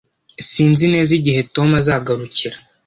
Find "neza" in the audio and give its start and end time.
0.93-1.11